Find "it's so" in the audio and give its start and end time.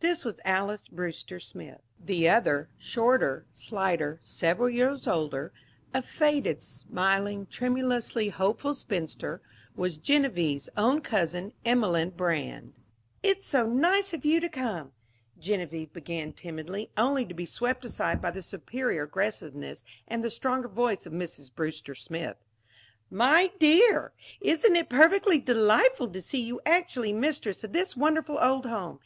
13.22-13.66